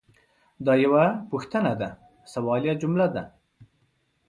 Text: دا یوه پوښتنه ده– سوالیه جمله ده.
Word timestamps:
دا 0.65 0.73
یوه 0.85 1.05
پوښتنه 1.31 1.71
ده– 1.81 1.89
سوالیه 2.33 2.73
جمله 2.81 3.07
ده. 3.15 3.23